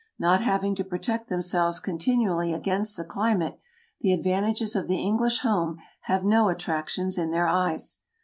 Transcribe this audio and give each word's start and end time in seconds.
Not 0.17 0.41
having 0.41 0.73
to 0.77 0.83
protect 0.83 1.27
themselves 1.27 1.79
continually 1.79 2.53
against 2.55 2.97
the 2.97 3.03
climate, 3.05 3.59
the 3.99 4.13
advantages 4.13 4.75
of 4.75 4.87
the 4.87 4.97
English 4.97 5.41
home 5.41 5.77
have 6.05 6.23
no 6.23 6.49
attractions 6.49 7.19
in 7.19 7.29
their 7.29 7.45
eyes. 7.47 7.97